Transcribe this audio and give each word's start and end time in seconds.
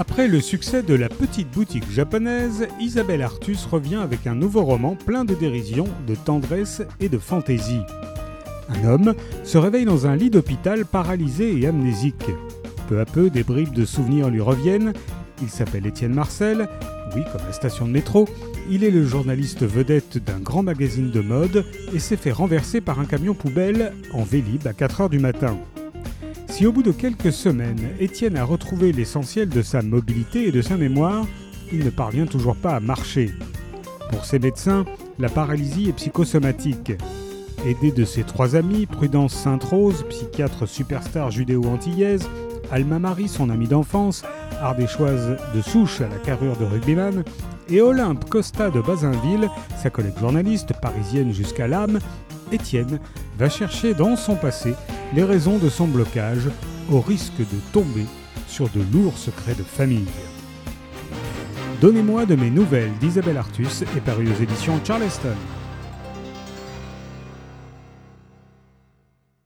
Après 0.00 0.28
le 0.28 0.40
succès 0.40 0.84
de 0.84 0.94
La 0.94 1.08
Petite 1.08 1.50
Boutique 1.50 1.90
japonaise, 1.90 2.68
Isabelle 2.80 3.20
Artus 3.20 3.66
revient 3.66 3.96
avec 3.96 4.28
un 4.28 4.36
nouveau 4.36 4.62
roman 4.62 4.94
plein 4.94 5.24
de 5.24 5.34
dérision, 5.34 5.88
de 6.06 6.14
tendresse 6.14 6.82
et 7.00 7.08
de 7.08 7.18
fantaisie. 7.18 7.82
Un 8.68 8.86
homme 8.86 9.14
se 9.42 9.58
réveille 9.58 9.86
dans 9.86 10.06
un 10.06 10.14
lit 10.14 10.30
d'hôpital 10.30 10.84
paralysé 10.84 11.58
et 11.58 11.66
amnésique. 11.66 12.30
Peu 12.88 13.00
à 13.00 13.06
peu, 13.06 13.28
des 13.28 13.42
bribes 13.42 13.74
de 13.74 13.84
souvenirs 13.84 14.30
lui 14.30 14.40
reviennent. 14.40 14.92
Il 15.42 15.48
s'appelle 15.48 15.86
Étienne 15.86 16.14
Marcel, 16.14 16.68
oui, 17.16 17.22
comme 17.32 17.44
la 17.44 17.52
station 17.52 17.86
de 17.86 17.92
métro. 17.92 18.28
Il 18.70 18.84
est 18.84 18.92
le 18.92 19.04
journaliste 19.04 19.66
vedette 19.66 20.18
d'un 20.18 20.38
grand 20.38 20.62
magazine 20.62 21.10
de 21.10 21.20
mode 21.20 21.64
et 21.92 21.98
s'est 21.98 22.16
fait 22.16 22.30
renverser 22.30 22.80
par 22.80 23.00
un 23.00 23.04
camion 23.04 23.34
poubelle 23.34 23.92
en 24.12 24.22
Vélib 24.22 24.64
à 24.68 24.72
4h 24.72 25.10
du 25.10 25.18
matin. 25.18 25.58
Si 26.58 26.66
au 26.66 26.72
bout 26.72 26.82
de 26.82 26.90
quelques 26.90 27.32
semaines, 27.32 27.90
Étienne 28.00 28.36
a 28.36 28.42
retrouvé 28.42 28.90
l'essentiel 28.90 29.48
de 29.48 29.62
sa 29.62 29.80
mobilité 29.80 30.48
et 30.48 30.50
de 30.50 30.60
sa 30.60 30.76
mémoire, 30.76 31.24
il 31.72 31.84
ne 31.84 31.90
parvient 31.90 32.26
toujours 32.26 32.56
pas 32.56 32.74
à 32.74 32.80
marcher. 32.80 33.30
Pour 34.10 34.24
ses 34.24 34.40
médecins, 34.40 34.84
la 35.20 35.28
paralysie 35.28 35.88
est 35.88 35.92
psychosomatique. 35.92 36.94
Aidé 37.64 37.92
de 37.92 38.04
ses 38.04 38.24
trois 38.24 38.56
amis, 38.56 38.86
Prudence 38.86 39.34
Sainte-Rose, 39.34 40.04
psychiatre 40.08 40.66
superstar 40.66 41.30
judéo-antillaise, 41.30 42.28
Alma 42.72 42.98
Marie, 42.98 43.28
son 43.28 43.50
amie 43.50 43.68
d'enfance, 43.68 44.24
ardéchoise 44.60 45.36
de 45.54 45.62
souche 45.62 46.00
à 46.00 46.08
la 46.08 46.16
carrure 46.16 46.56
de 46.56 46.64
rugbyman, 46.64 47.22
et 47.68 47.80
Olympe 47.80 48.28
Costa 48.28 48.68
de 48.70 48.80
Bazinville, 48.80 49.48
sa 49.80 49.90
collègue 49.90 50.18
journaliste 50.18 50.72
parisienne 50.82 51.32
jusqu'à 51.32 51.68
l'âme, 51.68 52.00
Étienne 52.52 52.98
va 53.38 53.48
chercher 53.48 53.94
dans 53.94 54.16
son 54.16 54.34
passé 54.34 54.74
les 55.14 55.24
raisons 55.24 55.58
de 55.58 55.68
son 55.68 55.86
blocage 55.86 56.48
au 56.90 57.00
risque 57.00 57.38
de 57.38 57.72
tomber 57.72 58.06
sur 58.46 58.68
de 58.70 58.80
lourds 58.92 59.18
secrets 59.18 59.54
de 59.54 59.62
famille. 59.62 60.06
Donnez-moi 61.80 62.26
de 62.26 62.34
mes 62.34 62.50
nouvelles 62.50 62.92
d'Isabelle 63.00 63.36
Artus 63.36 63.82
est 63.82 64.00
paru 64.00 64.28
aux 64.28 64.42
éditions 64.42 64.80
Charleston. 64.84 65.36